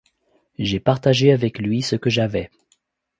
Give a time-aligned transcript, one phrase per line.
[0.57, 2.49] J’ai partagé avec lui ce que j’avais.